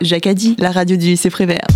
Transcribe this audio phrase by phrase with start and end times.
[0.00, 1.66] Jacadi, la radio du lycée Prévert.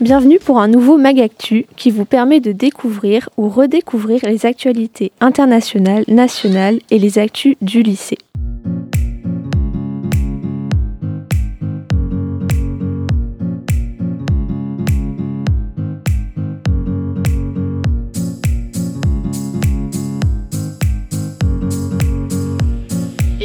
[0.00, 6.04] Bienvenue pour un nouveau Magactu qui vous permet de découvrir ou redécouvrir les actualités internationales,
[6.08, 8.18] nationales et les actus du lycée.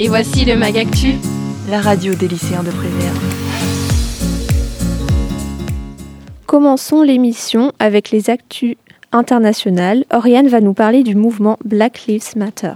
[0.07, 1.15] Et voici le Magactu,
[1.69, 3.11] la radio des lycéens de Prévert.
[6.45, 8.77] Commençons l'émission avec les actus
[9.11, 10.05] internationales.
[10.13, 12.75] Oriane va nous parler du mouvement Black Lives Matter.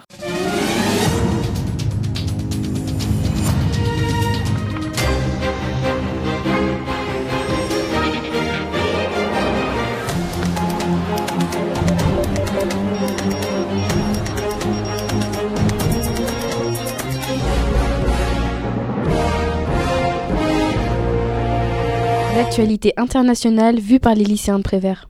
[22.52, 25.08] L'actualité internationale vue par les lycéens de Prévert.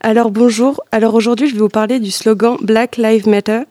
[0.00, 3.62] Alors bonjour, alors aujourd'hui je vais vous parler du slogan Black Lives Matter.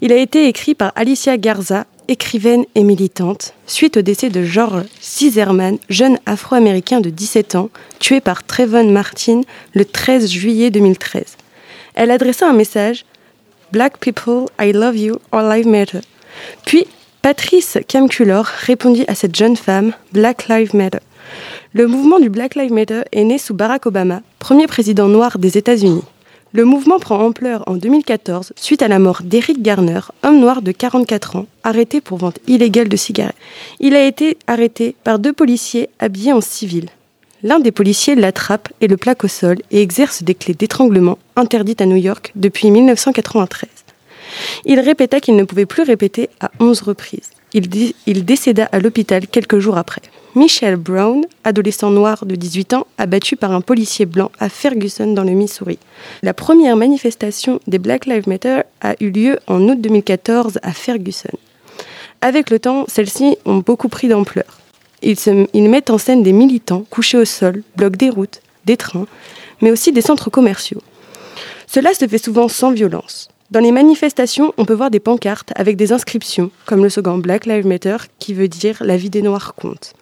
[0.00, 4.84] Il a été écrit par Alicia Garza, écrivaine et militante, suite au décès de George
[5.02, 9.40] Zimmerman, jeune afro-américain de 17 ans, tué par Trayvon Martin
[9.74, 11.36] le 13 juillet 2013.
[11.96, 13.06] Elle adressa un message
[13.72, 15.98] Black people, I love you, our lives matter.
[16.64, 16.86] Puis
[17.26, 21.00] Patrice Camculor répondit à cette jeune femme Black Lives Matter.
[21.72, 25.58] Le mouvement du Black Lives Matter est né sous Barack Obama, premier président noir des
[25.58, 26.04] États-Unis.
[26.52, 30.70] Le mouvement prend ampleur en 2014 suite à la mort d'Eric Garner, homme noir de
[30.70, 33.34] 44 ans, arrêté pour vente illégale de cigarettes.
[33.80, 36.90] Il a été arrêté par deux policiers habillés en civil.
[37.42, 41.80] L'un des policiers l'attrape et le plaque au sol et exerce des clés d'étranglement interdites
[41.80, 43.75] à New York depuis 1993.
[44.64, 47.30] Il répéta qu'il ne pouvait plus répéter à 11 reprises.
[47.54, 50.02] Il, décéda à l'hôpital quelques jours après.
[50.34, 55.24] Michelle Brown, adolescent noir de 18 ans, abattu par un policier blanc à Ferguson dans
[55.24, 55.78] le Missouri.
[56.22, 61.30] La première manifestation des Black Lives Matter a eu lieu en août 2014 à Ferguson.
[62.20, 64.60] Avec le temps, celles-ci ont beaucoup pris d'ampleur.
[65.02, 69.06] Ils mettent en scène des militants couchés au sol, bloquent des routes, des trains,
[69.62, 70.82] mais aussi des centres commerciaux.
[71.66, 73.28] Cela se fait souvent sans violence.
[73.52, 77.46] Dans les manifestations, on peut voir des pancartes avec des inscriptions, comme le slogan Black
[77.46, 79.94] Lives Matter, qui veut dire La vie des Noirs compte.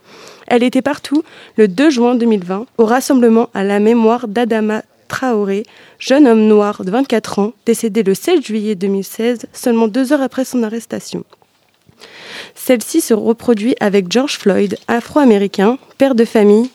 [0.47, 1.23] Elle était partout
[1.57, 5.65] le 2 juin 2020 au rassemblement à la mémoire d'Adama Traoré,
[5.99, 10.47] jeune homme noir de 24 ans, décédé le 16 juillet 2016, seulement deux heures après
[10.47, 11.25] son arrestation.
[12.55, 16.71] Celle-ci se reproduit avec George Floyd, afro-américain, père de famille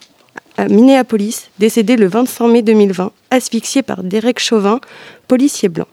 [0.57, 4.79] à Minneapolis, décédé le 25 mai 2020, asphyxié par Derek Chauvin,
[5.27, 5.87] policier blanc.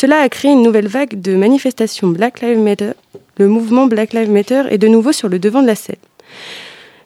[0.00, 2.92] Cela a créé une nouvelle vague de manifestations Black Lives Matter.
[3.36, 5.96] Le mouvement Black Lives Matter est de nouveau sur le devant de la scène.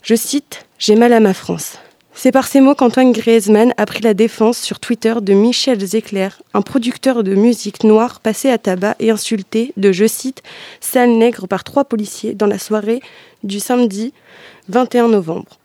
[0.02, 1.78] Je cite J'ai mal à ma France.
[2.12, 6.28] C'est par ces mots qu'Antoine Griezmann a pris la défense sur Twitter de Michel Zecler,
[6.52, 10.42] un producteur de musique noire passé à tabac et insulté de, je cite,
[10.82, 13.00] sale nègre par trois policiers dans la soirée
[13.42, 14.12] du samedi
[14.68, 15.58] 21 novembre.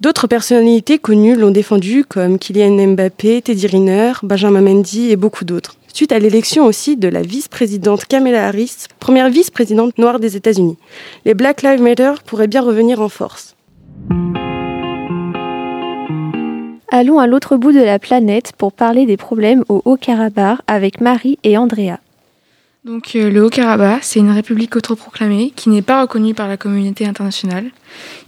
[0.00, 5.74] D'autres personnalités connues l'ont défendu, comme Kylian Mbappé, Teddy Riner, Benjamin Mendy et beaucoup d'autres.
[5.92, 10.76] Suite à l'élection aussi de la vice-présidente Kamala Harris, première vice-présidente noire des États-Unis.
[11.24, 13.56] Les Black Lives Matter pourraient bien revenir en force.
[16.92, 21.38] Allons à l'autre bout de la planète pour parler des problèmes au Haut-Karabakh avec Marie
[21.44, 21.98] et Andrea.
[22.84, 27.06] Donc euh, le Haut-Karabakh, c'est une république autoproclamée qui n'est pas reconnue par la communauté
[27.06, 27.66] internationale.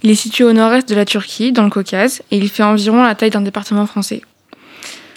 [0.03, 3.01] Il est situé au nord-est de la Turquie, dans le Caucase, et il fait environ
[3.01, 4.21] la taille d'un département français.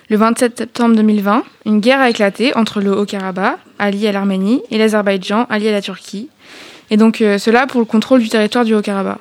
[0.08, 4.78] Le 27 septembre 2020, une guerre a éclaté entre le Haut-Karabakh, allié à l'Arménie, et
[4.78, 6.28] l'Azerbaïdjan, allié à la Turquie,
[6.90, 9.18] et donc euh, cela pour le contrôle du territoire du Haut-Karabakh.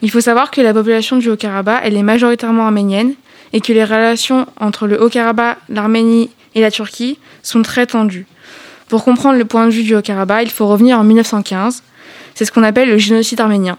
[0.00, 3.12] Il faut savoir que la population du Haut-Karabakh, elle est majoritairement arménienne,
[3.52, 8.26] et que les relations entre le Haut-Karabakh, l'Arménie et la Turquie sont très tendues.
[8.88, 11.82] Pour comprendre le point de vue du Haut-Karabakh, il faut revenir en 1915.
[12.34, 13.76] C'est ce qu'on appelle le génocide arménien.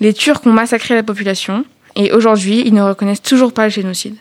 [0.00, 4.16] Les Turcs ont massacré la population et aujourd'hui, ils ne reconnaissent toujours pas le génocide.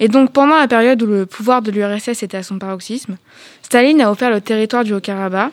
[0.00, 3.16] Et donc, pendant la période où le pouvoir de l'URSS était à son paroxysme,
[3.62, 5.52] Staline a offert le territoire du Haut-Karabakh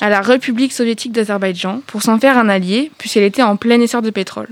[0.00, 4.02] à la République soviétique d'Azerbaïdjan pour s'en faire un allié, puisqu'elle était en plein essor
[4.02, 4.48] de pétrole.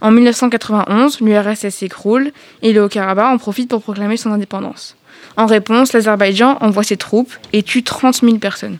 [0.00, 2.32] En 1991, l'URSS s'écroule
[2.62, 4.96] et le Haut-Karabakh en profite pour proclamer son indépendance.
[5.36, 8.78] En réponse, l'Azerbaïdjan envoie ses troupes et tue 30 000 personnes.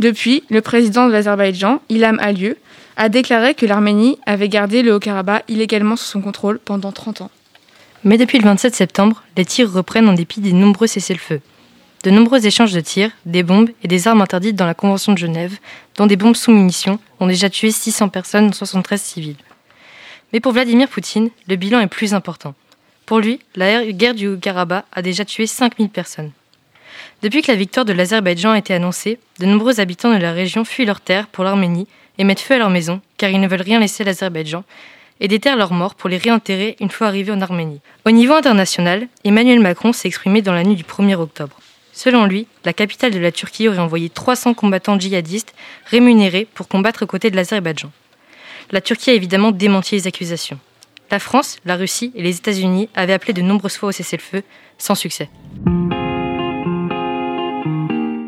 [0.00, 2.56] Depuis, le président de l'Azerbaïdjan, Ilham Aliyev,
[2.96, 7.30] a déclaré que l'Arménie avait gardé le Haut-Karabakh illégalement sous son contrôle pendant 30 ans.
[8.04, 11.40] Mais depuis le 27 septembre, les tirs reprennent en dépit des nombreux cessez-le-feu.
[12.02, 15.18] De nombreux échanges de tirs, des bombes et des armes interdites dans la Convention de
[15.18, 15.56] Genève,
[15.96, 19.38] dont des bombes sous munitions, ont déjà tué 600 personnes, dont 73 civils.
[20.34, 22.54] Mais pour Vladimir Poutine, le bilan est plus important.
[23.06, 26.32] Pour lui, la guerre du Haut-Karabakh a déjà tué 5000 personnes.
[27.22, 30.66] Depuis que la victoire de l'Azerbaïdjan a été annoncée, de nombreux habitants de la région
[30.66, 31.86] fuient leurs terres pour l'Arménie
[32.18, 34.62] et mettent feu à leurs maisons car ils ne veulent rien laisser à l'Azerbaïdjan
[35.20, 37.80] et déterrent leurs morts pour les réenterrer une fois arrivés en Arménie.
[38.04, 41.58] Au niveau international, Emmanuel Macron s'est exprimé dans la nuit du 1er octobre.
[41.92, 45.54] Selon lui, la capitale de la Turquie aurait envoyé 300 combattants djihadistes
[45.86, 47.90] rémunérés pour combattre aux côtés de l'Azerbaïdjan.
[48.72, 50.58] La Turquie a évidemment démenti les accusations.
[51.10, 54.42] La France, la Russie et les États-Unis avaient appelé de nombreuses fois au cessez-le-feu,
[54.78, 55.28] sans succès.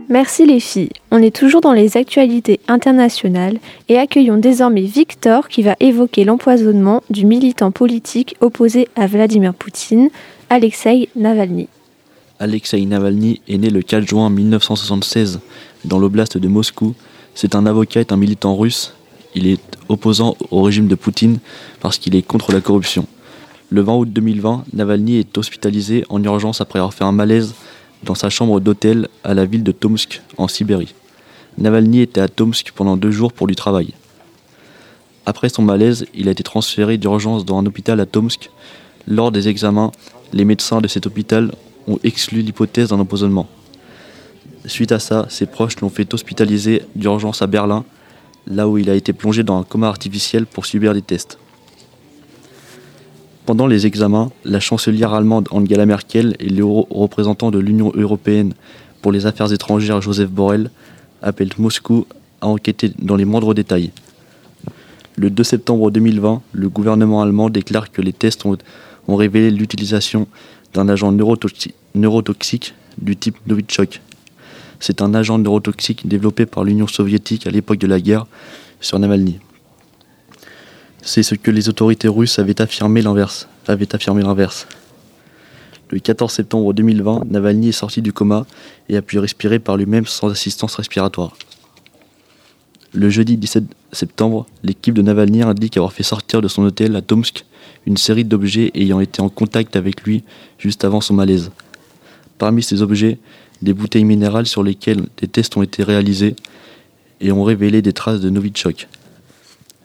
[0.09, 0.91] Merci les filles.
[1.11, 3.59] On est toujours dans les actualités internationales
[3.89, 10.11] et accueillons désormais Victor qui va évoquer l'empoisonnement du militant politique opposé à Vladimir Poutine,
[10.49, 11.69] Alexei Navalny.
[12.39, 15.41] Alexei Navalny est né le 4 juin 1976
[15.85, 16.95] dans l'oblast de Moscou.
[17.35, 18.95] C'est un avocat et un militant russe.
[19.35, 21.39] Il est opposant au régime de Poutine
[21.81, 23.07] parce qu'il est contre la corruption.
[23.71, 27.55] Le 20 août 2020, Navalny est hospitalisé en urgence après avoir fait un malaise
[28.03, 30.95] dans sa chambre d'hôtel à la ville de Tomsk, en Sibérie.
[31.59, 33.95] Navalny était à Tomsk pendant deux jours pour du travail.
[35.25, 38.51] Après son malaise, il a été transféré d'urgence dans un hôpital à Tomsk.
[39.09, 39.91] Lors des examens,
[40.33, 41.53] les médecins de cet hôpital
[41.89, 43.49] ont exclu l'hypothèse d'un empoisonnement.
[44.67, 47.85] Suite à ça, ses proches l'ont fait hospitaliser d'urgence à Berlin,
[48.47, 51.39] là où il a été plongé dans un coma artificiel pour subir des tests.
[53.47, 58.55] Pendant les examens, la chancelière allemande Angela Merkel et le représentant de l'Union européenne
[59.03, 60.69] pour les affaires étrangères Joseph Borrell
[61.23, 62.09] appellent Moscou
[62.41, 63.93] à enquêter dans les moindres détails.
[65.15, 68.57] Le 2 septembre 2020, le gouvernement allemand déclare que les tests ont,
[69.09, 70.27] révélé l'utilisation
[70.75, 74.01] d'un agent neurotoxique du type Novichok.
[74.81, 78.27] C'est un agent neurotoxique développé par l'Union soviétique à l'époque de la guerre
[78.81, 79.39] sur Navalny.
[81.09, 83.47] C'est ce que les autorités russes avaient affirmé l'inverse.
[83.69, 88.45] Le 14 septembre 2020, Navalny est sorti du coma
[88.89, 91.37] et a pu respirer par lui-même sans assistance respiratoire.
[92.93, 93.63] Le jeudi 17
[93.93, 97.45] septembre, l'équipe de Navalny indique avoir fait sortir de son hôtel à Tomsk
[97.87, 100.25] une série d'objets ayant été en contact avec lui
[100.59, 101.53] juste avant son malaise.
[102.37, 103.21] Parmi ces objets,
[103.63, 106.35] des bouteilles minérales sur lesquelles des tests ont été réalisés
[107.21, 108.89] et ont révélé des traces de Novichok.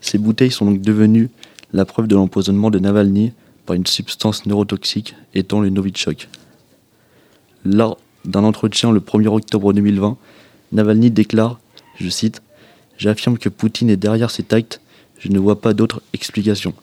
[0.01, 1.29] Ces bouteilles sont donc devenues
[1.73, 3.31] la preuve de l'empoisonnement de Navalny
[3.65, 6.27] par une substance neurotoxique étant le Novichok.
[7.63, 10.17] Lors d'un entretien le 1er octobre 2020,
[10.71, 11.59] Navalny déclare,
[11.99, 12.41] je cite,
[12.97, 14.81] J'affirme que Poutine est derrière cet acte,
[15.17, 16.73] je ne vois pas d'autre explication.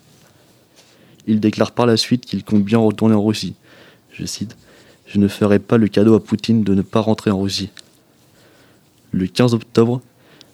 [1.26, 3.54] Il déclare par la suite qu'il compte bien retourner en Russie.
[4.12, 4.56] Je cite,
[5.06, 7.70] Je ne ferai pas le cadeau à Poutine de ne pas rentrer en Russie.
[9.12, 10.00] Le 15 octobre,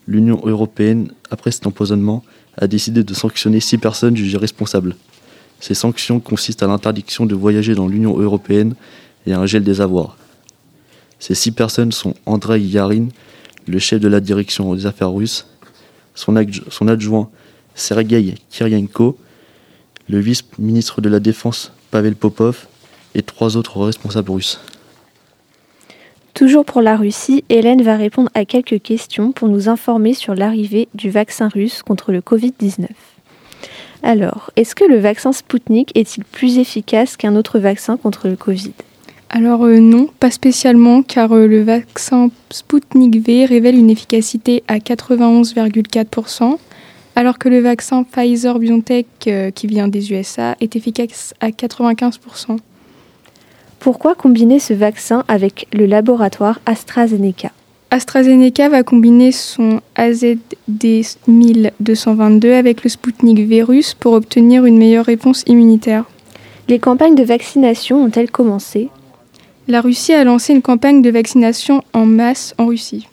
[0.07, 2.25] l'Union européenne, après cet empoisonnement,
[2.59, 4.97] a décidé de sanctionner six personnes jugées responsables.
[5.61, 8.75] Ces sanctions consistent à l'interdiction de voyager dans l'Union européenne
[9.27, 10.17] et à un gel des avoirs.
[11.19, 13.09] Ces six personnes sont Andrei Yarin,
[13.67, 15.47] le chef de la direction des affaires russes,
[16.15, 17.31] son, adjoint
[17.75, 19.19] Sergei Kiryenko,
[20.09, 22.67] le vice-ministre de la Défense Pavel Popov
[23.15, 24.61] et trois autres responsables russes.
[26.35, 30.89] Toujours pour la Russie, Hélène va répondre à quelques questions pour nous informer sur l'arrivée
[30.93, 32.89] du vaccin russe contre le Covid-19.
[34.03, 38.73] Alors, est-ce que le vaccin Sputnik est-il plus efficace qu'un autre vaccin contre le Covid?
[39.31, 44.79] Alors euh, non, pas spécialement, car euh, le vaccin Sputnik V révèle une efficacité à
[44.79, 46.59] 91,4%,
[47.15, 52.59] alors que le vaccin Pfizer-BioNTech euh, qui vient des USA est efficace à 95%.
[53.85, 57.51] Pourquoi combiner ce vaccin avec le laboratoire AstraZeneca?
[57.91, 66.07] AstraZeneca va combiner son AZD1222 avec le Sputnik virus pour obtenir une meilleure réponse immunitaire.
[66.67, 68.89] Les campagnes de vaccination ont-elles commencé?
[69.69, 73.07] La Russie a lancé une campagne de vaccination en masse en Russie.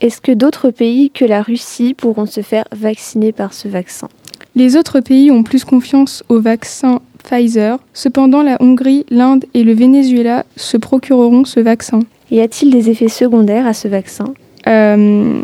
[0.00, 4.08] Est-ce que d'autres pays que la Russie pourront se faire vacciner par ce vaccin?
[4.56, 7.78] Les autres pays ont plus confiance au vaccin Pfizer.
[7.92, 12.00] Cependant, la Hongrie, l'Inde et le Venezuela se procureront ce vaccin.
[12.30, 14.34] Y a-t-il des effets secondaires à ce vaccin?
[14.66, 15.40] Euh,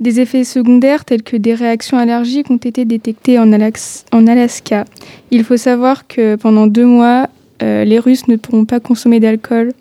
[0.00, 4.84] Des effets secondaires tels que des réactions allergiques ont été détectés en, Alaska.
[5.30, 7.28] Il faut savoir que pendant deux mois,
[7.62, 9.72] euh, les Russes ne pourront pas consommer d'alcool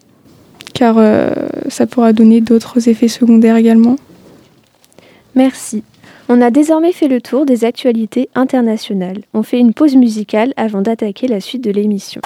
[0.73, 1.31] car euh,
[1.69, 3.95] ça pourra donner d'autres effets secondaires également.
[5.35, 5.83] Merci.
[6.29, 9.21] On a désormais fait le tour des actualités internationales.
[9.33, 12.19] On fait une pause musicale avant d'attaquer la suite de l'émission.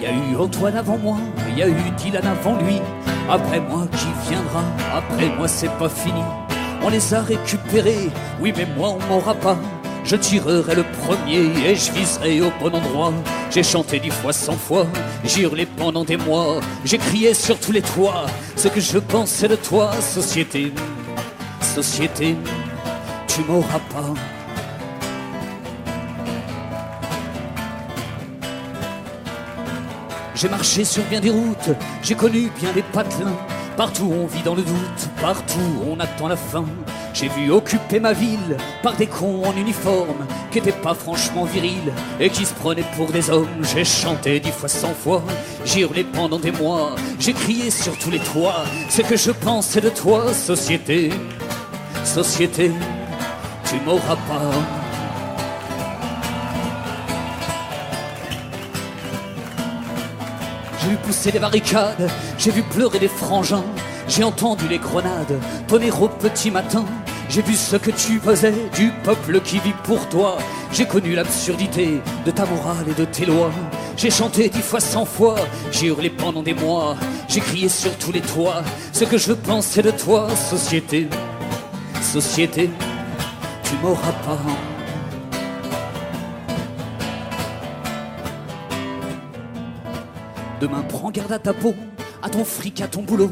[0.00, 1.18] Il y a eu Antoine avant moi,
[1.50, 2.80] il y a eu Dylan avant lui.
[3.28, 4.64] Après moi, qui viendra?
[4.94, 6.22] Après moi, c'est pas fini.
[6.82, 8.08] On les a récupérés,
[8.40, 9.58] oui, mais moi, on m'aura pas.
[10.04, 13.12] Je tirerai le premier et je viserai au bon endroit.
[13.50, 14.86] J'ai chanté dix fois, cent fois,
[15.24, 16.60] j'ai hurlé pendant des mois.
[16.84, 20.72] J'ai crié sur tous les toits ce que je pensais de toi, société.
[21.60, 22.36] Société,
[23.28, 24.12] tu m'auras pas.
[30.34, 31.70] J'ai marché sur bien des routes,
[32.02, 33.36] j'ai connu bien des patelins.
[33.76, 36.64] Partout on vit dans le doute, partout on attend la fin.
[37.14, 41.92] J'ai vu occuper ma ville par des cons en uniforme qui étaient pas franchement virils
[42.18, 43.62] et qui se prenaient pour des hommes.
[43.62, 45.22] J'ai chanté dix fois, cent fois,
[45.64, 49.80] j'ai hurlé pendant des mois, j'ai crié sur tous les toits ce que je pensais
[49.80, 51.10] de toi, société.
[52.02, 52.72] Société,
[53.66, 54.50] tu m'auras pas.
[60.80, 63.64] J'ai vu pousser des barricades, j'ai vu pleurer des frangins,
[64.08, 65.38] j'ai entendu les grenades
[65.68, 66.84] tonner au petit matin.
[67.32, 70.36] J'ai vu ce que tu faisais du peuple qui vit pour toi.
[70.70, 73.50] J'ai connu l'absurdité de ta morale et de tes lois.
[73.96, 75.36] J'ai chanté dix fois, cent fois,
[75.70, 76.94] j'ai hurlé pendant des mois.
[77.28, 78.62] J'ai crié sur tous les toits
[78.92, 81.08] ce que je pensais de toi, société.
[82.02, 82.68] Société,
[83.64, 84.38] tu m'auras pas.
[90.60, 91.74] Demain, prends garde à ta peau,
[92.22, 93.30] à ton fric, à ton boulot,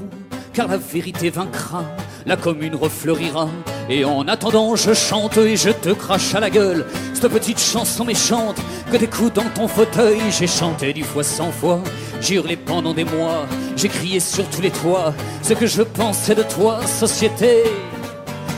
[0.55, 1.85] car la vérité vaincra,
[2.27, 3.49] la commune refleurira.
[3.89, 8.05] Et en attendant, je chante et je te crache à la gueule cette petite chanson
[8.05, 8.57] méchante
[8.91, 10.21] que t'écoutes dans ton fauteuil.
[10.31, 11.81] J'ai chanté dix fois, cent fois,
[12.21, 13.47] j'ai hurlé pendant des mois,
[13.77, 15.13] j'ai crié sur tous les toits
[15.43, 17.65] ce que je pensais de toi, société.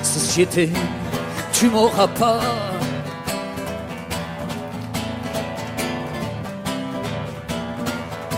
[0.02, 0.70] Société,
[1.52, 2.40] tu m'auras pas.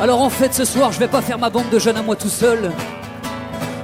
[0.00, 2.16] Alors en fait ce soir je vais pas faire ma bande de jeunes à moi
[2.16, 2.70] tout seul.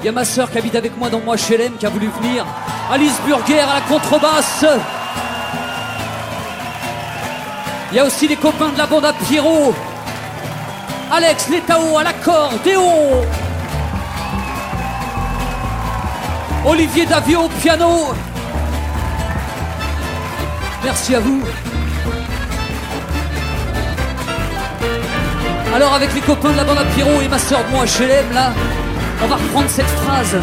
[0.03, 2.09] Il y a ma soeur qui habite avec moi dans moi HLM qui a voulu
[2.09, 2.47] venir.
[2.91, 4.65] Alice Burger à la contrebasse.
[7.93, 9.75] Il y a aussi les copains de la bande à Pierrot.
[11.13, 13.27] Alex Letao à l'accordéon.
[16.65, 18.15] Olivier Davio au piano.
[20.83, 21.43] Merci à vous.
[25.75, 28.33] Alors avec les copains de la bande à Pierrot et ma soeur de moi HLM
[28.35, 28.53] là,
[29.23, 30.37] on va reprendre cette phrase.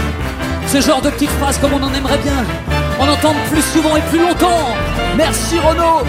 [0.68, 2.44] Ce genre de petite phrase comme on en aimerait bien.
[3.00, 4.76] En entendre plus souvent et plus longtemps.
[5.16, 6.04] Merci Renaud.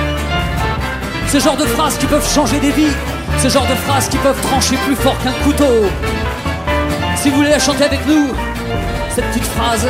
[1.28, 2.94] Ce genre de phrases qui peuvent changer des vies.
[3.38, 5.86] Ce genre de phrases qui peuvent trancher plus fort qu'un couteau.
[7.16, 8.32] Si vous voulez la chanter avec nous,
[9.14, 9.86] cette petite phrase.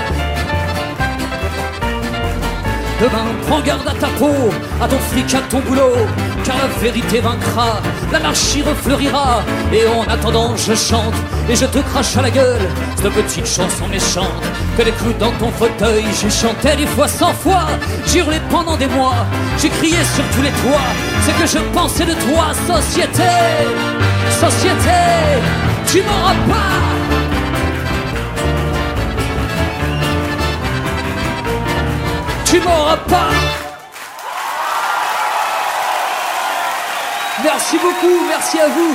[3.00, 4.50] Demain, prends garde à ta peau,
[4.82, 5.94] à ton fric, à ton boulot,
[6.49, 9.43] car la vérité vaincra, l'anarchie refleurira.
[9.71, 11.14] Et en attendant, je chante
[11.50, 14.43] et je te crache à la gueule cette petite chanson méchante
[14.76, 16.07] que l'écoute dans ton fauteuil.
[16.19, 17.67] J'ai chanté des fois, cent fois,
[18.07, 19.26] j'ai hurlé pendant des mois,
[19.61, 20.90] j'ai crié sur tous les toits
[21.25, 23.33] ce que je pensais de toi, société,
[24.40, 25.00] société,
[25.87, 27.09] tu m'auras pas.
[32.50, 33.57] tu m'auras pas.
[37.50, 38.95] Merci beaucoup, merci à vous.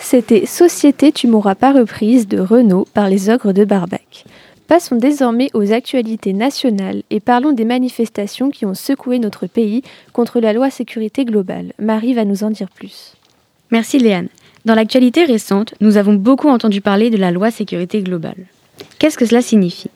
[0.00, 4.24] C'était Société tu m'auras pas reprise de Renault par les ogres de Barbac.
[4.66, 10.40] Passons désormais aux actualités nationales et parlons des manifestations qui ont secoué notre pays contre
[10.40, 11.72] la loi sécurité globale.
[11.78, 13.14] Marie va nous en dire plus.
[13.70, 14.28] Merci Léane.
[14.64, 18.46] Dans l'actualité récente, nous avons beaucoup entendu parler de la loi sécurité globale.
[18.98, 19.90] Qu'est-ce que cela signifie?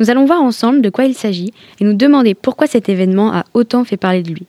[0.00, 3.44] Nous allons voir ensemble de quoi il s'agit et nous demander pourquoi cet événement a
[3.54, 4.46] autant fait parler de lui.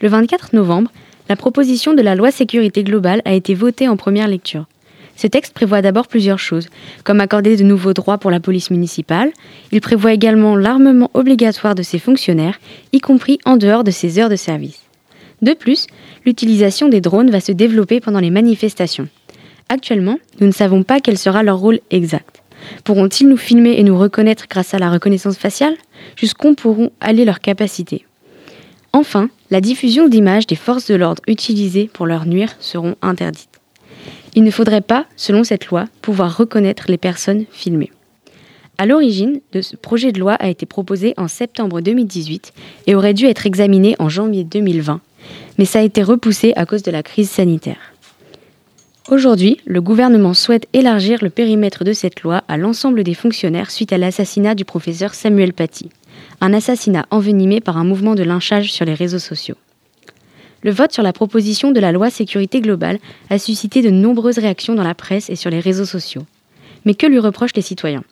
[0.00, 0.90] Le 24 novembre,
[1.28, 4.66] la proposition de la loi sécurité globale a été votée en première lecture.
[5.16, 6.68] Ce texte prévoit d'abord plusieurs choses,
[7.04, 9.30] comme accorder de nouveaux droits pour la police municipale.
[9.70, 12.58] Il prévoit également l'armement obligatoire de ses fonctionnaires,
[12.92, 14.80] y compris en dehors de ses heures de service.
[15.42, 15.86] De plus,
[16.24, 19.08] l'utilisation des drones va se développer pendant les manifestations.
[19.68, 22.43] Actuellement, nous ne savons pas quel sera leur rôle exact.
[22.84, 25.76] Pourront-ils nous filmer et nous reconnaître grâce à la reconnaissance faciale?
[26.16, 28.04] Jusqu'où pourront aller leurs capacités?
[28.92, 33.60] Enfin, la diffusion d'images des forces de l'ordre utilisées pour leur nuire seront interdites.
[34.34, 37.90] Il ne faudrait pas, selon cette loi, pouvoir reconnaître les personnes filmées.
[38.78, 42.52] À l'origine, ce projet de loi a été proposé en septembre 2018
[42.88, 45.00] et aurait dû être examiné en janvier 2020,
[45.58, 47.93] mais ça a été repoussé à cause de la crise sanitaire.
[49.10, 53.92] Aujourd'hui, le gouvernement souhaite élargir le périmètre de cette loi à l'ensemble des fonctionnaires suite
[53.92, 55.90] à l'assassinat du professeur Samuel Paty,
[56.40, 59.56] un assassinat envenimé par un mouvement de lynchage sur les réseaux sociaux.
[60.62, 64.74] Le vote sur la proposition de la loi sécurité globale a suscité de nombreuses réactions
[64.74, 66.24] dans la presse et sur les réseaux sociaux.
[66.86, 68.04] Mais que lui reprochent les citoyens?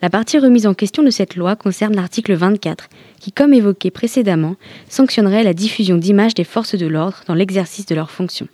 [0.00, 4.54] La partie remise en question de cette loi concerne l'article 24, qui, comme évoqué précédemment,
[4.88, 8.48] sanctionnerait la diffusion d'images des forces de l'ordre dans l'exercice de leurs fonctions.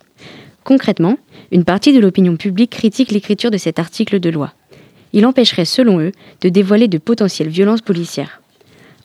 [0.67, 1.17] Concrètement,
[1.53, 4.51] une partie de l'opinion publique critique l'écriture de cet article de loi.
[5.13, 8.41] Il empêcherait, selon eux, de dévoiler de potentielles violences policières.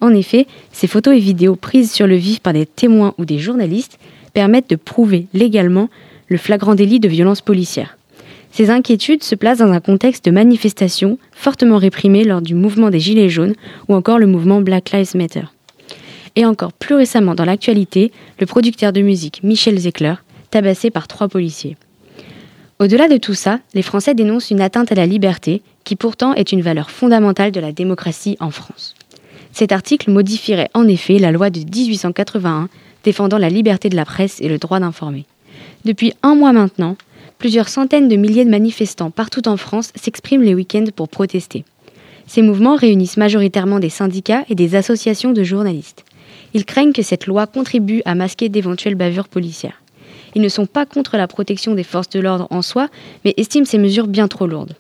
[0.01, 3.39] En effet, ces photos et vidéos prises sur le vif par des témoins ou des
[3.39, 4.01] journalistes
[4.33, 5.89] permettent de prouver légalement
[6.27, 7.97] le flagrant délit de violence policière.
[8.51, 12.99] Ces inquiétudes se placent dans un contexte de manifestation fortement réprimée lors du mouvement des
[12.99, 13.55] Gilets jaunes
[13.89, 15.45] ou encore le mouvement Black Lives Matter.
[16.35, 20.15] Et encore plus récemment dans l'actualité, le producteur de musique Michel Zecler
[20.53, 21.77] tabassé par trois policiers.
[22.79, 26.53] Au-delà de tout ça, les Français dénoncent une atteinte à la liberté, qui pourtant est
[26.53, 28.95] une valeur fondamentale de la démocratie en France.
[29.53, 32.69] Cet article modifierait en effet la loi de 1881
[33.05, 35.27] défendant la liberté de la presse et le droit d'informer.
[35.85, 36.97] Depuis un mois maintenant,
[37.39, 41.65] plusieurs centaines de milliers de manifestants partout en France s'expriment les week-ends pour protester.
[42.27, 46.05] Ces mouvements réunissent majoritairement des syndicats et des associations de journalistes.
[46.55, 49.82] Ils craignent que cette loi contribue à masquer d'éventuelles bavures policières.
[50.35, 52.89] Ils ne sont pas contre la protection des forces de l'ordre en soi,
[53.25, 54.75] mais estiment ces mesures bien trop lourdes.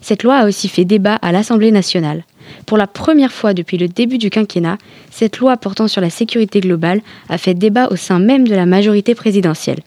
[0.00, 2.24] Cette loi a aussi fait débat à l'Assemblée nationale.
[2.66, 4.78] Pour la première fois depuis le début du quinquennat,
[5.10, 8.66] cette loi portant sur la sécurité globale a fait débat au sein même de la
[8.66, 9.80] majorité présidentielle.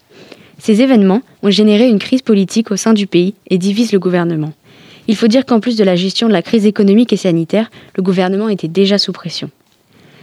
[0.57, 4.53] Ces événements ont généré une crise politique au sein du pays et divisent le gouvernement.
[5.07, 8.01] Il faut dire qu'en plus de la gestion de la crise économique et sanitaire, le
[8.01, 9.49] gouvernement était déjà sous pression.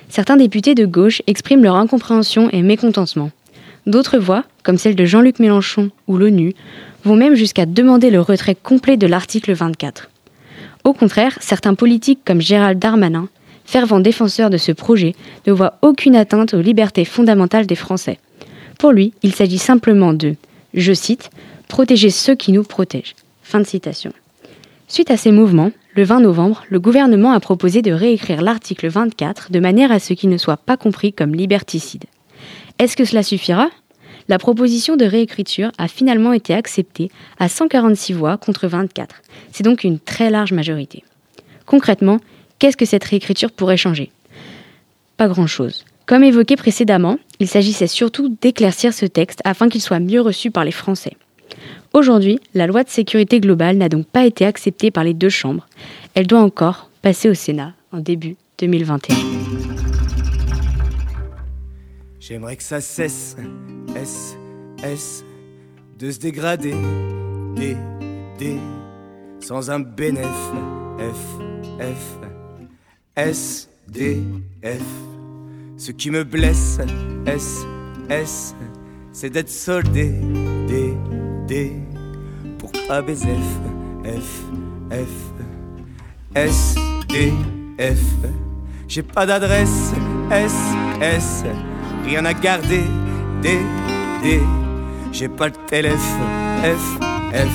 [0.08, 3.30] Certains députés de gauche expriment leur incompréhension et mécontentement.
[3.86, 6.54] D'autres voix, comme celle de Jean-Luc Mélenchon ou l'ONU,
[7.04, 10.08] vont même jusqu'à demander le retrait complet de l'article 24.
[10.84, 13.28] Au contraire, certains politiques comme Gérald Darmanin,
[13.64, 15.14] fervent défenseur de ce projet,
[15.46, 18.18] ne voient aucune atteinte aux libertés fondamentales des Français.
[18.78, 20.34] Pour lui, il s'agit simplement de,
[20.74, 21.30] je cite,
[21.68, 23.14] protéger ceux qui nous protègent.
[24.88, 29.50] Suite à ces mouvements, le 20 novembre, le gouvernement a proposé de réécrire l'article 24
[29.50, 32.04] de manière à ce qu'il ne soit pas compris comme liberticide.
[32.82, 33.70] Est-ce que cela suffira?
[34.28, 39.22] La proposition de réécriture a finalement été acceptée à 146 voix contre 24.
[39.52, 41.04] C'est donc une très large majorité.
[41.64, 42.18] Concrètement,
[42.58, 44.10] qu'est-ce que cette réécriture pourrait changer?
[45.16, 45.84] Pas grand-chose.
[46.06, 50.64] Comme évoqué précédemment, il s'agissait surtout d'éclaircir ce texte afin qu'il soit mieux reçu par
[50.64, 51.16] les Français.
[51.92, 55.68] Aujourd'hui, la loi de sécurité globale n'a donc pas été acceptée par les deux chambres.
[56.14, 59.14] Elle doit encore passer au Sénat en début 2021.
[62.24, 63.36] J'aimerais que ça cesse,
[63.96, 64.36] S,
[64.84, 65.24] S,
[65.98, 66.72] de se dégrader,
[67.56, 67.76] D,
[68.38, 68.58] D,
[69.40, 70.24] sans un bénéf,
[71.00, 72.18] F, F,
[73.16, 74.22] S, D,
[74.62, 74.84] F.
[75.76, 76.78] Ce qui me blesse,
[77.26, 77.66] S,
[78.08, 78.54] S,
[79.12, 80.12] c'est d'être soldé,
[80.68, 80.94] D,
[81.48, 81.72] D,
[82.56, 83.34] pour pas baiser
[84.04, 84.44] F, F,
[84.92, 86.76] F, S,
[87.08, 87.32] D,
[87.80, 88.00] F.
[88.86, 89.92] J'ai pas d'adresse,
[90.30, 90.54] S,
[91.00, 91.44] S
[92.04, 92.84] rien à garder.
[93.42, 93.58] D,
[94.22, 94.40] D,
[95.12, 95.98] j'ai pas le téléphone.
[96.62, 96.98] F,
[97.32, 97.52] F,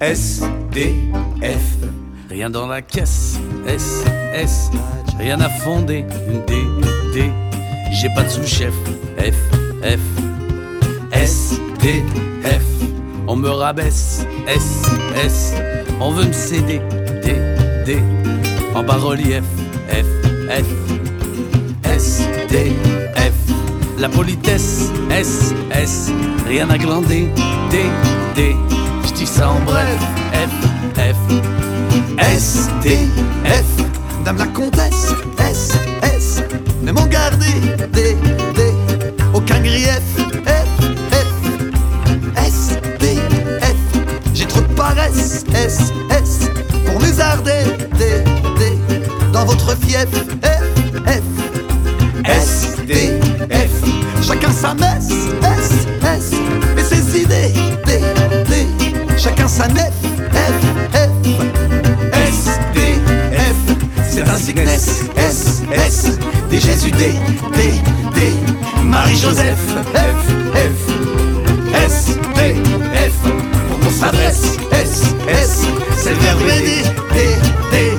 [0.00, 0.94] S, D,
[1.42, 1.88] F.
[2.28, 3.38] Rien dans la caisse.
[3.66, 4.70] S, S,
[5.18, 6.04] rien à fonder.
[6.46, 6.54] D,
[7.14, 7.30] D,
[7.92, 8.74] j'ai pas de sous-chef.
[9.18, 9.36] F,
[9.82, 10.00] F,
[11.12, 12.02] S, D,
[12.42, 12.64] F.
[13.28, 14.26] On me rabaisse.
[14.48, 14.82] S,
[15.24, 15.54] S,
[16.00, 16.80] on veut me céder.
[17.22, 17.36] D,
[17.84, 17.98] D,
[18.74, 19.44] en bas-relief.
[19.88, 20.06] F,
[20.48, 20.66] F,
[21.84, 22.72] S, D,
[23.98, 26.10] la politesse, S, S,
[26.46, 27.28] rien à glander,
[27.70, 27.78] D,
[28.34, 28.56] D,
[29.06, 29.98] je dis ça en bref,
[30.32, 30.50] F,
[30.96, 31.16] F,
[32.18, 32.98] S, D,
[33.44, 36.42] F, Dame la comtesse, S, S,
[36.82, 37.46] mais mon gardé,
[37.92, 38.16] D,
[38.54, 38.62] D,
[39.32, 40.00] aucun grief,
[40.44, 40.66] F,
[41.10, 41.26] F,
[42.36, 43.16] S, D,
[43.60, 44.00] F,
[44.34, 46.50] j'ai trop de paresse, S, S,
[46.84, 47.64] pour musarder,
[47.98, 48.24] D,
[48.58, 48.78] D,
[49.32, 50.06] dans votre fief,
[50.42, 50.62] F,
[51.06, 51.22] F,
[52.24, 53.20] S, D,
[54.26, 55.08] Chacun sa messe,
[55.40, 56.32] S, S,
[56.76, 57.52] et ses idées,
[57.86, 58.00] D,
[58.48, 58.66] D.
[59.16, 59.92] Chacun sa nef,
[60.32, 60.52] F,
[60.92, 61.06] F,
[62.12, 62.80] S, D,
[63.36, 63.76] F.
[64.10, 66.18] C'est un sickness, S, S,
[66.50, 67.12] des Jésus, D,
[67.54, 67.80] D,
[68.16, 68.32] D.
[68.82, 69.60] Marie-Joseph,
[69.94, 70.90] F, F,
[71.86, 72.54] S, D,
[72.96, 73.30] F.
[73.68, 76.82] Pour qu'on s'adresse, S, S, c'est le verbe D,
[77.14, 77.20] D,
[77.70, 77.95] D.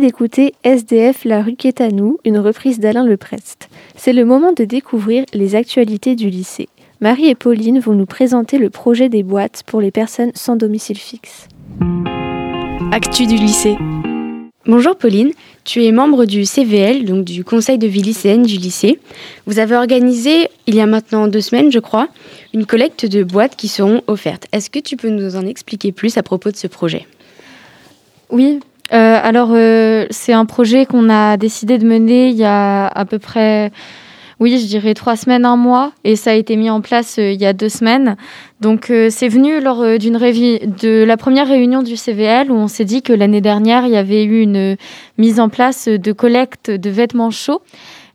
[0.00, 3.68] d'écouter SDF La rue qui est à nous, une reprise d'Alain Leprest.
[3.96, 6.68] C'est le moment de découvrir les actualités du lycée.
[7.00, 10.98] Marie et Pauline vont nous présenter le projet des boîtes pour les personnes sans domicile
[10.98, 11.48] fixe.
[12.92, 13.76] Actu du lycée.
[14.66, 15.32] Bonjour Pauline,
[15.64, 18.98] tu es membre du CVL, donc du conseil de vie lycéenne du lycée.
[19.46, 22.08] Vous avez organisé, il y a maintenant deux semaines je crois,
[22.54, 24.46] une collecte de boîtes qui seront offertes.
[24.52, 27.06] Est-ce que tu peux nous en expliquer plus à propos de ce projet?
[28.30, 28.60] Oui,
[28.92, 33.04] euh, alors euh, c'est un projet qu'on a décidé de mener il y a à
[33.04, 33.70] peu près,
[34.40, 37.30] oui, je dirais trois semaines, un mois, et ça a été mis en place euh,
[37.30, 38.16] il y a deux semaines.
[38.60, 43.00] Donc c'est venu lors d'une de la première réunion du CVL où on s'est dit
[43.00, 44.76] que l'année dernière il y avait eu une
[45.16, 47.62] mise en place de collecte de vêtements chauds.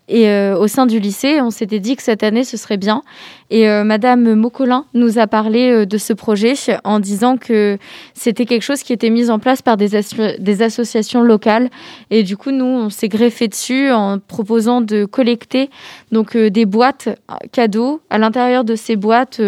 [0.08, 3.02] Et euh, au sein du lycée, on s'était dit que cette année, ce serait bien.
[3.50, 7.80] Et euh, Madame Mocolin nous a parlé euh, de ce projet en disant que
[8.14, 11.70] c'était quelque chose qui était mis en place par des, asso- des associations locales.
[12.12, 15.72] Et du coup, nous, on s'est greffé dessus en proposant de collecter
[16.12, 18.02] donc euh, des boîtes euh, cadeaux.
[18.12, 19.42] À l'intérieur de ces boîtes,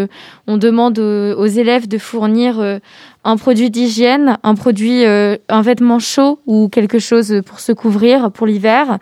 [0.47, 2.79] on demande aux, aux élèves de fournir
[3.23, 8.47] un produit d'hygiène, un produit, un vêtement chaud ou quelque chose pour se couvrir pour
[8.47, 8.97] l'hiver,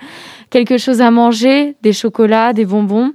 [0.55, 3.11] quelque chose à manger, des chocolats, des bonbons,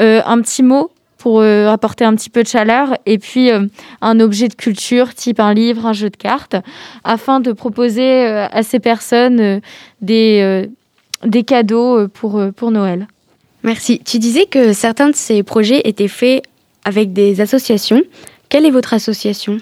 [0.00, 3.66] euh, un petit mot pour euh, apporter un petit peu de chaleur et puis euh,
[4.00, 6.56] un objet de culture type un livre, un jeu de cartes,
[7.04, 9.60] afin de proposer à ces personnes
[10.00, 10.68] des,
[11.24, 13.06] des cadeaux pour, pour Noël.
[13.62, 14.00] Merci.
[14.04, 16.42] Tu disais que certains de ces projets étaient faits
[16.84, 18.02] avec des associations.
[18.48, 19.60] Quelle est votre association?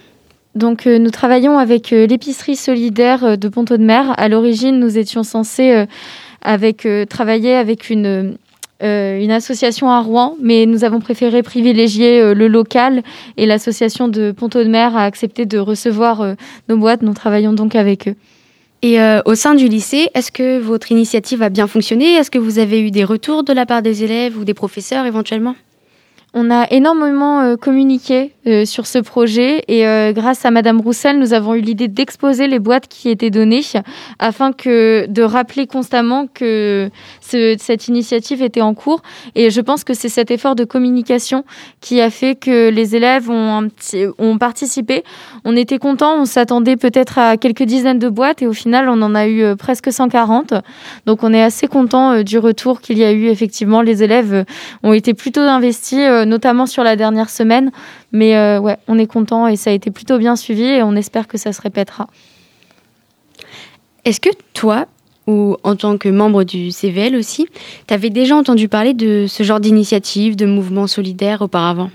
[0.58, 4.12] Donc, euh, nous travaillons avec euh, l'épicerie solidaire euh, de Ponto de Mer.
[4.18, 5.86] À l'origine, nous étions censés
[6.42, 8.37] avec, euh, travailler avec une,
[8.81, 13.03] euh, une association à Rouen, mais nous avons préféré privilégier euh, le local
[13.37, 16.35] et l'association de Ponto de Mer a accepté de recevoir euh,
[16.68, 17.03] nos boîtes.
[17.03, 18.14] Nous travaillons donc avec eux.
[18.81, 22.14] Et au sein du lycée, est-ce que votre initiative a bien fonctionné?
[22.14, 25.05] Est-ce que vous avez eu des retours de la part des élèves ou des professeurs
[25.05, 25.57] éventuellement?
[26.33, 31.32] On a énormément communiqué euh, sur ce projet et euh, grâce à Madame Roussel, nous
[31.34, 33.62] avons eu l'idée d'exposer les boîtes qui étaient données
[34.18, 39.02] afin que de rappeler constamment que ce- cette initiative était en cours.
[39.34, 41.44] Et je pense que c'est cet effort de communication
[41.80, 43.68] qui a fait que les élèves ont,
[44.18, 45.04] ont participé.
[45.44, 49.00] On était contents, on s'attendait peut-être à quelques dizaines de boîtes et au final, on
[49.02, 50.54] en a eu euh, presque 140.
[51.06, 53.26] Donc on est assez content du retour qu'il y a eu.
[53.28, 54.44] Effectivement, les élèves
[54.82, 57.70] ont été plutôt investis, notamment sur la dernière semaine.
[58.12, 60.94] Mais euh, ouais, on est content et ça a été plutôt bien suivi et on
[60.96, 62.08] espère que ça se répétera.
[64.04, 64.86] Est-ce que toi,
[65.26, 67.46] ou en tant que membre du CVL aussi,
[67.86, 71.90] tu avais déjà entendu parler de ce genre d'initiative, de mouvement solidaire auparavant?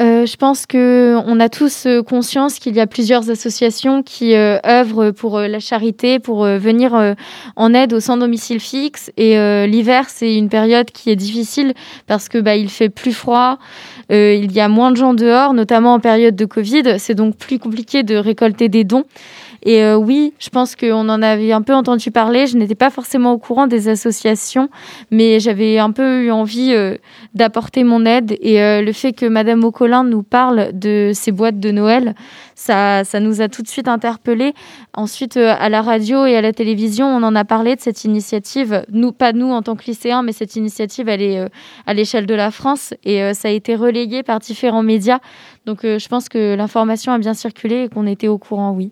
[0.00, 4.36] Euh, je pense que on a tous euh, conscience qu'il y a plusieurs associations qui
[4.36, 7.16] euh, œuvrent pour euh, la charité, pour euh, venir
[7.56, 9.10] en aide aux sans domicile fixe.
[9.16, 11.74] Et l'hiver, c'est une période qui est difficile
[12.06, 13.58] parce que bah, il fait plus froid,
[14.10, 16.98] il y a moins de gens dehors, notamment en période de Covid.
[16.98, 19.04] C'est donc plus compliqué de récolter des dons.
[19.64, 22.46] Et euh, oui, je pense qu'on en avait un peu entendu parler.
[22.46, 24.68] Je n'étais pas forcément au courant des associations,
[25.10, 26.96] mais j'avais un peu eu envie euh,
[27.34, 28.36] d'apporter mon aide.
[28.40, 32.14] Et euh, le fait que Madame Ocolin nous parle de ces boîtes de Noël,
[32.54, 34.54] ça, ça nous a tout de suite interpellés.
[34.94, 38.84] Ensuite, à la radio et à la télévision, on en a parlé de cette initiative.
[38.90, 41.48] Nous, pas nous en tant que lycéens, mais cette initiative, elle est
[41.86, 45.18] à l'échelle de la France et ça a été relayé par différents médias.
[45.66, 48.90] Donc, je pense que l'information a bien circulé et qu'on était au courant, oui.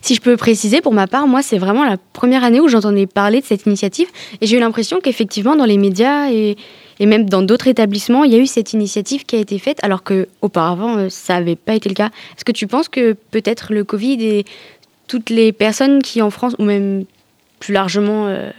[0.00, 3.06] Si je peux préciser, pour ma part, moi, c'est vraiment la première année où j'entendais
[3.06, 4.08] parler de cette initiative.
[4.40, 6.56] Et j'ai eu l'impression qu'effectivement, dans les médias et,
[7.00, 10.02] même dans d'autres établissements, il y a eu cette initiative qui a été faite, alors
[10.02, 12.10] qu'auparavant, ça n'avait pas été le cas.
[12.36, 14.44] Est-ce que tu penses que peut-être le Covid et
[15.08, 17.04] toutes les personnes qui en France, ou même
[17.58, 18.50] plus largement euh,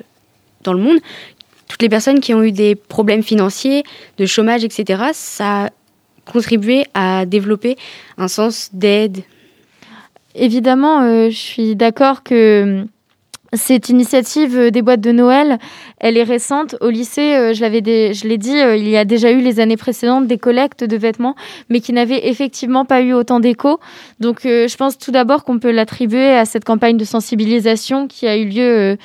[0.63, 0.97] dans le monde,
[1.67, 3.83] toutes les personnes qui ont eu des problèmes financiers,
[4.17, 5.69] de chômage, etc., ça a
[6.25, 7.77] contribué à développer
[8.17, 9.23] un sens d'aide.
[10.35, 12.85] Évidemment, euh, je suis d'accord que
[13.53, 15.57] cette initiative euh, des boîtes de Noël,
[15.99, 16.75] elle est récente.
[16.79, 19.59] Au lycée, euh, je l'avais, je l'ai dit, euh, il y a déjà eu les
[19.59, 21.35] années précédentes des collectes de vêtements,
[21.69, 23.79] mais qui n'avaient effectivement pas eu autant d'écho.
[24.19, 28.37] Donc, je pense tout d'abord qu'on peut l'attribuer à cette campagne de sensibilisation qui a
[28.37, 28.97] eu lieu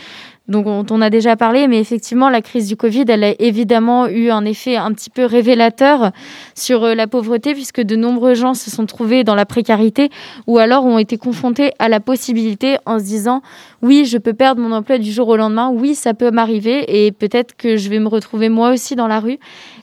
[0.49, 4.31] donc on a déjà parlé, mais effectivement, la crise du Covid, elle a évidemment eu
[4.31, 6.13] un effet un petit peu révélateur
[6.55, 10.09] sur euh, la pauvreté, puisque de nombreux gens se sont trouvés dans la précarité
[10.47, 13.43] ou alors ont été confrontés à la possibilité en se disant
[13.83, 17.11] oui, je peux perdre mon emploi du jour au lendemain, oui, ça peut m'arriver et
[17.11, 19.39] peut-être que je vais me retrouver moi aussi dans la rue.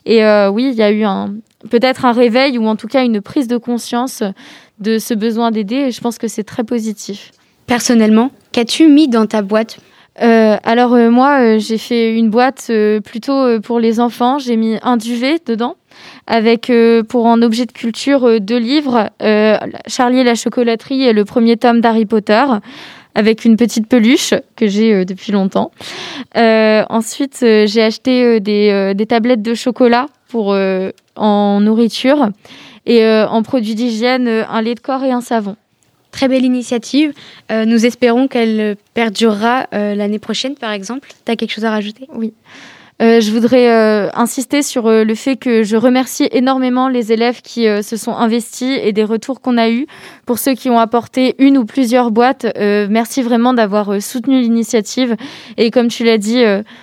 [0.06, 1.34] Et euh, oui, il y a eu un
[1.70, 4.22] peut-être un réveil ou en tout cas une prise de conscience
[4.78, 7.32] de ce besoin d'aider et je pense que c'est très positif.
[7.66, 9.78] Personnellement, qu'as-tu mis dans ta boîte?
[10.22, 12.70] Euh, alors euh, moi, euh, j'ai fait une boîte
[13.04, 14.38] plutôt pour les enfants.
[14.38, 15.76] J'ai mis un duvet dedans
[16.26, 16.72] avec
[17.08, 19.10] pour un objet de culture deux livres,
[19.86, 22.42] Charlie et la chocolaterie et le premier tome d'Harry Potter
[23.14, 25.70] avec une petite peluche que j'ai depuis longtemps.
[26.34, 30.56] ensuite, j'ai acheté des, des, tablettes de chocolat pour
[31.14, 32.30] en nourriture
[32.86, 35.54] et en produits d'hygiène, un lait de corps et un savon.
[36.14, 37.12] Très belle initiative.
[37.50, 41.08] Euh, nous espérons qu'elle perdurera euh, l'année prochaine, par exemple.
[41.26, 42.06] Tu as quelque chose à rajouter?
[42.14, 42.32] Oui.
[43.02, 47.42] Euh, je voudrais euh, insister sur euh, le fait que je remercie énormément les élèves
[47.42, 49.86] qui se sont investis et des retours qu'on a eus.
[50.26, 55.16] Pour ceux qui ont apporté une ou plusieurs boîtes, merci vraiment d'avoir soutenu l'initiative.
[55.56, 56.42] Et comme tu l'as dit,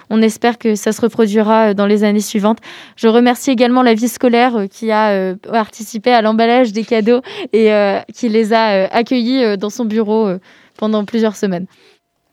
[0.10, 2.60] on espère que ça se reproduira dans les années suivantes.
[2.96, 7.22] Je remercie également la vie scolaire qui a participé à l'emballage des cadeaux
[7.52, 7.72] et
[8.14, 10.30] qui les a accueillis dans son bureau
[10.78, 11.66] pendant plusieurs semaines.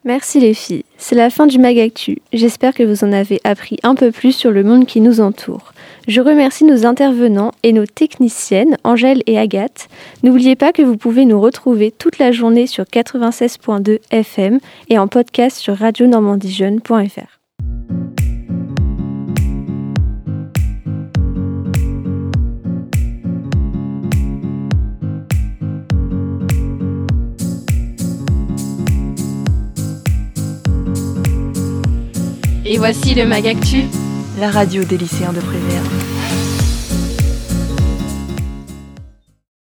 [0.04, 2.18] Merci les filles, c'est la fin du Magactu.
[2.32, 5.72] J'espère que vous en avez appris un peu plus sur le monde qui nous entoure.
[6.06, 9.88] Je remercie nos intervenants et nos techniciennes, Angèle et Agathe.
[10.22, 15.08] N'oubliez pas que vous pouvez nous retrouver toute la journée sur 96.2 FM et en
[15.08, 17.37] podcast sur radionormandiejeune.fr.
[32.70, 33.84] Et voici le Magactu,
[34.38, 36.17] la radio des lycéens de Prévert.